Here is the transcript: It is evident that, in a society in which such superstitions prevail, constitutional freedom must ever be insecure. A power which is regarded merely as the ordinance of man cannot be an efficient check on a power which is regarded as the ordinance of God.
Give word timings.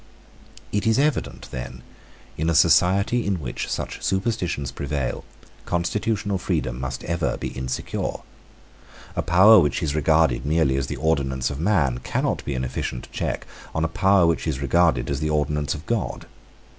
It 0.71 0.87
is 0.87 0.97
evident 0.97 1.47
that, 1.51 1.73
in 2.35 2.49
a 2.49 2.55
society 2.55 3.23
in 3.23 3.39
which 3.39 3.69
such 3.69 4.01
superstitions 4.01 4.71
prevail, 4.71 5.23
constitutional 5.65 6.39
freedom 6.39 6.79
must 6.79 7.03
ever 7.03 7.37
be 7.37 7.49
insecure. 7.49 8.15
A 9.15 9.21
power 9.21 9.59
which 9.59 9.83
is 9.83 9.93
regarded 9.93 10.43
merely 10.43 10.75
as 10.75 10.87
the 10.87 10.95
ordinance 10.97 11.51
of 11.51 11.59
man 11.59 11.99
cannot 11.99 12.43
be 12.45 12.55
an 12.55 12.63
efficient 12.63 13.09
check 13.11 13.45
on 13.75 13.85
a 13.85 13.87
power 13.87 14.25
which 14.25 14.47
is 14.47 14.59
regarded 14.59 15.07
as 15.07 15.19
the 15.19 15.29
ordinance 15.29 15.75
of 15.75 15.85
God. 15.85 16.25